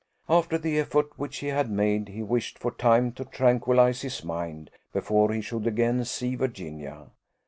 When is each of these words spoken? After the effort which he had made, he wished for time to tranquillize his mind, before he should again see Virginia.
After 0.27 0.57
the 0.57 0.79
effort 0.79 1.11
which 1.19 1.37
he 1.37 1.47
had 1.49 1.69
made, 1.69 2.07
he 2.09 2.23
wished 2.23 2.57
for 2.57 2.71
time 2.71 3.11
to 3.11 3.23
tranquillize 3.25 4.01
his 4.01 4.23
mind, 4.25 4.71
before 4.91 5.31
he 5.31 5.41
should 5.41 5.67
again 5.67 6.03
see 6.05 6.33
Virginia. 6.33 7.11